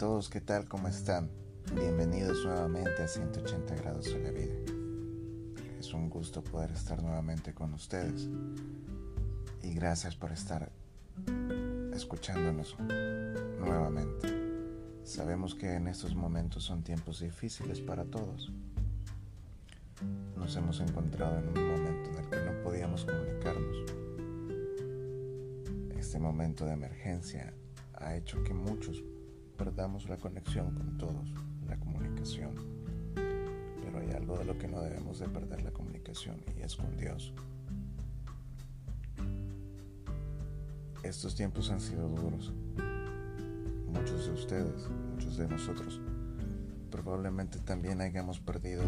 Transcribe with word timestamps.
todos, 0.00 0.30
¿qué 0.30 0.40
tal? 0.40 0.66
¿Cómo 0.66 0.88
están? 0.88 1.30
Bienvenidos 1.74 2.42
nuevamente 2.46 3.02
a 3.02 3.06
180 3.06 3.74
grados 3.74 4.06
de 4.06 4.18
la 4.18 4.30
vida. 4.30 4.54
Es 5.78 5.92
un 5.92 6.08
gusto 6.08 6.42
poder 6.42 6.70
estar 6.70 7.02
nuevamente 7.02 7.52
con 7.52 7.74
ustedes 7.74 8.26
y 9.62 9.74
gracias 9.74 10.16
por 10.16 10.32
estar 10.32 10.72
escuchándonos 11.92 12.78
nuevamente. 13.58 15.02
Sabemos 15.04 15.54
que 15.54 15.74
en 15.74 15.86
estos 15.86 16.14
momentos 16.14 16.64
son 16.64 16.82
tiempos 16.82 17.20
difíciles 17.20 17.82
para 17.82 18.06
todos. 18.06 18.50
Nos 20.34 20.56
hemos 20.56 20.80
encontrado 20.80 21.40
en 21.40 21.48
un 21.48 21.72
momento 21.72 22.10
en 22.10 22.24
el 22.24 22.30
que 22.30 22.36
no 22.36 22.62
podíamos 22.62 23.04
comunicarnos. 23.04 23.76
Este 25.98 26.18
momento 26.18 26.64
de 26.64 26.72
emergencia 26.72 27.52
ha 27.92 28.16
hecho 28.16 28.42
que 28.42 28.54
muchos 28.54 29.04
perdamos 29.60 30.08
la 30.08 30.16
conexión 30.16 30.74
con 30.74 30.96
todos, 30.96 31.34
la 31.68 31.76
comunicación. 31.76 32.54
Pero 33.14 33.98
hay 33.98 34.10
algo 34.12 34.38
de 34.38 34.46
lo 34.46 34.56
que 34.56 34.66
no 34.66 34.80
debemos 34.80 35.18
de 35.18 35.28
perder 35.28 35.62
la 35.62 35.70
comunicación 35.70 36.42
y 36.56 36.62
es 36.62 36.76
con 36.76 36.96
Dios. 36.96 37.34
Estos 41.02 41.34
tiempos 41.34 41.70
han 41.70 41.78
sido 41.78 42.08
duros. 42.08 42.54
Muchos 43.92 44.28
de 44.28 44.32
ustedes, 44.32 44.88
muchos 45.12 45.36
de 45.36 45.46
nosotros, 45.46 46.00
probablemente 46.90 47.58
también 47.58 48.00
hayamos 48.00 48.40
perdido 48.40 48.82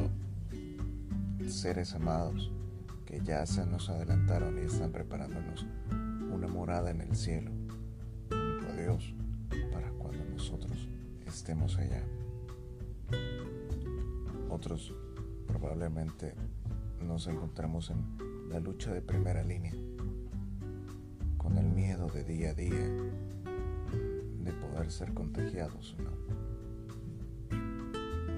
seres 1.49 1.93
amados 1.93 2.51
que 3.05 3.21
ya 3.21 3.45
se 3.45 3.67
nos 3.67 3.91
adelantaron 3.91 4.57
y 4.57 4.63
están 4.63 4.91
preparándonos 4.91 5.67
una 6.33 6.49
morada 6.49 6.91
en 6.91 7.03
el 7.03 7.15
cielo, 7.15 7.51
estemos 11.43 11.77
allá. 11.77 12.01
Otros 14.49 14.95
probablemente 15.49 16.35
nos 17.05 17.27
encontramos 17.27 17.91
en 17.91 18.49
la 18.49 18.61
lucha 18.61 18.93
de 18.93 19.03
primera 19.03 19.43
línea, 19.43 19.73
con 21.37 21.59
el 21.59 21.67
miedo 21.67 22.07
de 22.07 22.23
día 22.23 22.51
a 22.51 22.55
día 22.55 22.89
de 24.39 24.53
poder 24.53 24.89
ser 24.93 25.13
contagiados 25.15 25.97
o 25.99 26.03
no. 26.05 26.13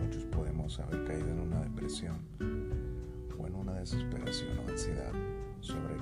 Muchos 0.02 0.24
podemos 0.24 0.80
haber 0.80 1.04
caído 1.04 1.28
en 1.28 1.40
una 1.40 1.60
depresión 1.60 2.16
o 3.38 3.46
en 3.46 3.54
una 3.54 3.74
desesperación 3.74 4.58
o 4.60 4.70
ansiedad 4.70 5.12
sobre 5.60 5.96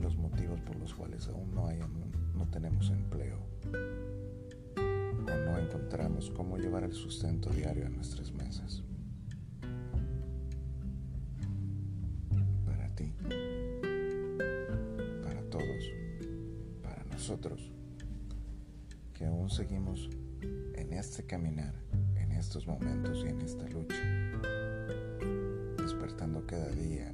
los 0.00 0.16
motivos 0.16 0.58
por 0.60 0.76
los 0.76 0.94
cuales 0.94 1.28
aún 1.28 1.54
no, 1.54 1.66
hay, 1.66 1.78
no 2.34 2.46
tenemos 2.46 2.88
empleo 2.88 3.36
encontramos 5.74 6.30
cómo 6.30 6.56
llevar 6.56 6.84
el 6.84 6.92
sustento 6.92 7.50
diario 7.50 7.86
a 7.86 7.88
nuestras 7.88 8.32
mesas. 8.32 8.82
Para 12.64 12.88
ti, 12.94 13.12
para 15.22 15.42
todos, 15.50 15.84
para 16.82 17.04
nosotros, 17.04 17.72
que 19.12 19.26
aún 19.26 19.50
seguimos 19.50 20.08
en 20.74 20.92
este 20.92 21.24
caminar, 21.24 21.74
en 22.16 22.32
estos 22.32 22.66
momentos 22.66 23.24
y 23.24 23.28
en 23.28 23.40
esta 23.40 23.68
lucha, 23.68 24.02
despertando 25.78 26.46
cada 26.46 26.68
día 26.70 27.12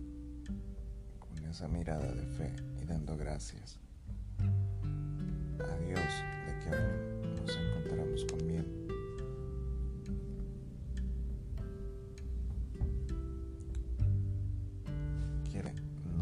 con 1.18 1.38
esa 1.44 1.68
mirada 1.68 2.12
de 2.12 2.26
fe 2.26 2.52
y 2.82 2.84
dando 2.84 3.16
gracias 3.16 3.78
a 4.38 5.76
Dios 5.78 6.00
de 6.46 6.58
que 6.64 6.76
aún 6.76 7.09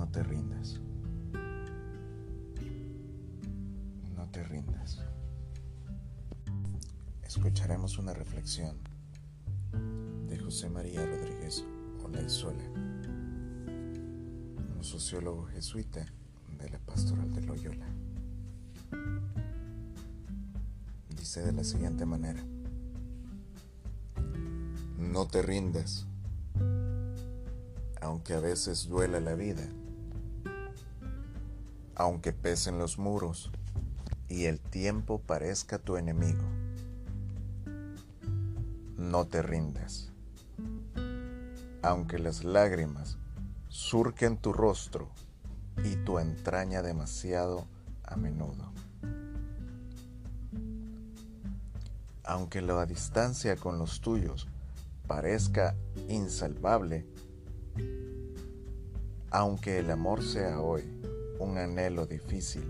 te 0.06 0.22
rindas. 0.22 0.80
No 4.16 4.28
te 4.30 4.44
rindas. 4.44 4.98
Escucharemos 7.22 7.98
una 7.98 8.14
reflexión 8.14 8.78
de 10.28 10.38
José 10.38 10.70
María 10.70 11.04
Rodríguez 11.04 11.64
Olaizola, 12.04 12.64
un 14.76 14.82
sociólogo 14.82 15.46
jesuita 15.46 16.06
de 16.58 16.70
la 16.70 16.78
Pastoral 16.78 17.32
de 17.34 17.42
Loyola. 17.42 17.86
Dice 21.10 21.42
de 21.42 21.52
la 21.52 21.64
siguiente 21.64 22.06
manera, 22.06 22.42
no 24.96 25.26
te 25.26 25.42
rindas, 25.42 26.06
aunque 28.00 28.34
a 28.34 28.40
veces 28.40 28.88
duela 28.88 29.20
la 29.20 29.34
vida 29.34 29.68
aunque 31.98 32.32
pesen 32.32 32.78
los 32.78 32.96
muros 32.96 33.50
y 34.28 34.44
el 34.44 34.60
tiempo 34.60 35.20
parezca 35.20 35.78
tu 35.78 35.96
enemigo. 35.96 36.44
No 38.96 39.26
te 39.26 39.42
rindas. 39.42 40.12
Aunque 41.82 42.20
las 42.20 42.44
lágrimas 42.44 43.18
surquen 43.68 44.36
tu 44.36 44.52
rostro 44.52 45.10
y 45.84 45.96
tu 45.96 46.20
entraña 46.20 46.82
demasiado 46.82 47.66
a 48.04 48.16
menudo. 48.16 48.72
Aunque 52.22 52.62
la 52.62 52.86
distancia 52.86 53.56
con 53.56 53.78
los 53.78 54.00
tuyos 54.00 54.46
parezca 55.08 55.74
insalvable, 56.08 57.06
aunque 59.30 59.78
el 59.78 59.90
amor 59.90 60.22
sea 60.22 60.60
hoy 60.60 60.84
un 61.38 61.58
anhelo 61.58 62.06
difícil 62.06 62.64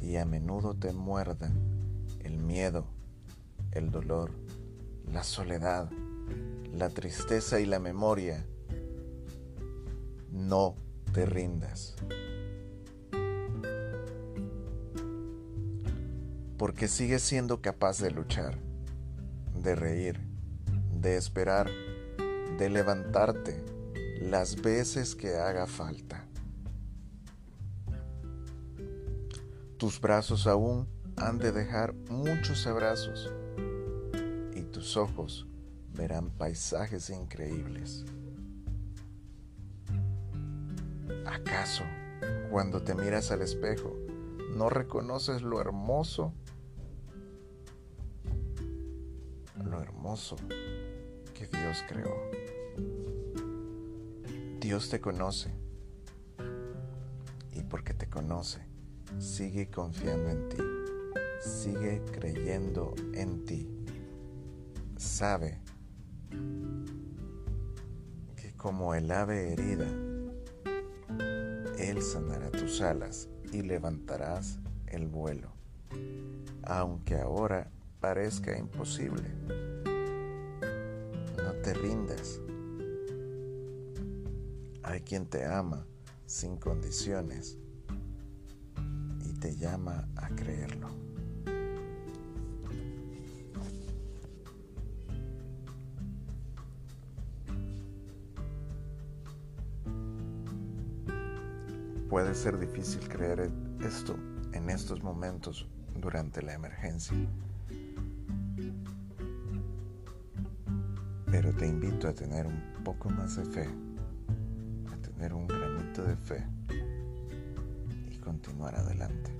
y 0.00 0.16
a 0.16 0.24
menudo 0.24 0.74
te 0.74 0.92
muerdan 0.92 1.52
el 2.20 2.38
miedo, 2.38 2.86
el 3.72 3.90
dolor, 3.90 4.30
la 5.12 5.24
soledad, 5.24 5.90
la 6.72 6.88
tristeza 6.88 7.60
y 7.60 7.66
la 7.66 7.78
memoria. 7.78 8.46
No 10.30 10.76
te 11.12 11.26
rindas. 11.26 11.96
Porque 16.56 16.88
sigues 16.88 17.22
siendo 17.22 17.60
capaz 17.62 17.98
de 17.98 18.10
luchar, 18.10 18.58
de 19.54 19.74
reír, 19.74 20.20
de 21.00 21.16
esperar, 21.16 21.70
de 22.58 22.68
levantarte 22.68 23.64
las 24.20 24.60
veces 24.60 25.14
que 25.14 25.36
haga 25.36 25.66
falta. 25.66 26.29
Tus 29.80 29.98
brazos 29.98 30.46
aún 30.46 30.86
han 31.16 31.38
de 31.38 31.52
dejar 31.52 31.94
muchos 32.10 32.66
abrazos 32.66 33.32
y 34.54 34.60
tus 34.64 34.98
ojos 34.98 35.46
verán 35.94 36.28
paisajes 36.28 37.08
increíbles. 37.08 38.04
¿Acaso 41.24 41.84
cuando 42.50 42.82
te 42.82 42.94
miras 42.94 43.30
al 43.30 43.40
espejo 43.40 43.96
no 44.54 44.68
reconoces 44.68 45.40
lo 45.40 45.62
hermoso? 45.62 46.34
Lo 49.64 49.80
hermoso 49.80 50.36
que 51.32 51.46
Dios 51.46 51.82
creó. 51.88 52.14
Dios 54.60 54.90
te 54.90 55.00
conoce 55.00 55.50
y 57.54 57.62
porque 57.62 57.94
te 57.94 58.06
conoce 58.06 58.69
Sigue 59.18 59.70
confiando 59.70 60.30
en 60.30 60.48
ti. 60.48 60.56
Sigue 61.40 62.02
creyendo 62.12 62.94
en 63.14 63.44
ti. 63.44 63.68
Sabe 64.96 65.58
que 68.36 68.52
como 68.56 68.94
el 68.94 69.10
ave 69.10 69.52
herida, 69.52 69.86
Él 71.78 72.02
sanará 72.02 72.50
tus 72.50 72.80
alas 72.80 73.28
y 73.52 73.62
levantarás 73.62 74.58
el 74.86 75.08
vuelo, 75.08 75.52
aunque 76.62 77.16
ahora 77.16 77.70
parezca 78.00 78.56
imposible. 78.58 79.28
No 81.36 81.52
te 81.62 81.74
rindas. 81.74 82.40
Hay 84.82 85.00
quien 85.00 85.26
te 85.26 85.44
ama 85.44 85.86
sin 86.26 86.56
condiciones 86.56 87.58
te 89.40 89.56
llama 89.56 90.06
a 90.16 90.28
creerlo. 90.28 90.88
Puede 102.10 102.34
ser 102.34 102.58
difícil 102.58 103.08
creer 103.08 103.50
esto 103.80 104.14
en 104.52 104.68
estos 104.68 105.02
momentos 105.02 105.66
durante 105.98 106.42
la 106.42 106.54
emergencia, 106.54 107.16
Pero 111.30 111.52
te 111.52 111.66
invito 111.66 112.08
a 112.08 112.12
tener 112.12 112.44
un 112.46 112.60
poco 112.84 113.08
más 113.08 113.36
de 113.36 113.44
fe, 113.44 113.68
a 114.92 114.96
tener 114.96 115.32
un 115.32 115.46
granito 115.46 116.02
de 116.02 116.16
fe 116.16 116.44
continuar 118.20 118.74
adelante. 118.76 119.32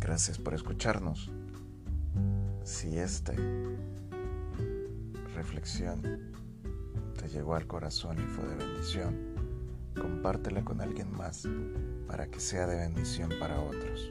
Gracias 0.00 0.38
por 0.38 0.54
escucharnos. 0.54 1.30
Si 2.64 2.98
esta 2.98 3.34
reflexión 5.34 6.02
te 7.18 7.28
llegó 7.28 7.54
al 7.54 7.66
corazón 7.66 8.18
y 8.18 8.26
fue 8.26 8.46
de 8.48 8.56
bendición, 8.56 9.16
compártela 9.94 10.64
con 10.64 10.80
alguien 10.80 11.10
más 11.12 11.46
para 12.06 12.26
que 12.26 12.40
sea 12.40 12.66
de 12.66 12.76
bendición 12.76 13.30
para 13.38 13.60
otros. 13.60 14.10